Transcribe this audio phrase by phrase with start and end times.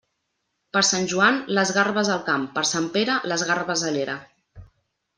[0.77, 4.21] Per sant Joan, les garbes al camp; per sant Pere, les garbes a l'era.